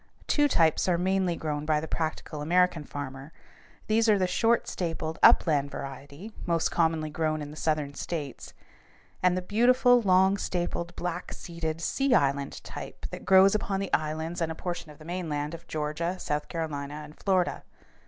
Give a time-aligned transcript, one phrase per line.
[0.25, 3.31] Two types are mainly grown by the practical American farmer.
[3.85, 8.55] These are the short stapled, upland variety most commonly grown in all the Southern states,
[9.21, 14.41] and the beautiful, long stapled, black seeded sea island type that grows upon the islands
[14.41, 17.61] and a portion of the mainland of Georgia, South Carolina, and Florida.